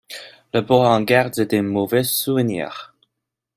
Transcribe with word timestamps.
Le 0.55 0.61
bourg 0.61 0.81
en 0.81 1.01
garde 1.01 1.39
des 1.41 1.61
mauvais 1.61 2.03
souvenirs. 2.03 2.95